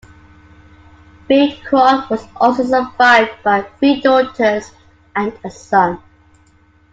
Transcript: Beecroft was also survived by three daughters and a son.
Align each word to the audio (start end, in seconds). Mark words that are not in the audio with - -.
Beecroft 1.27 2.09
was 2.09 2.25
also 2.37 2.63
survived 2.63 3.33
by 3.43 3.61
three 3.77 4.01
daughters 4.01 4.71
and 5.15 5.31
a 5.43 5.51
son. 5.51 5.99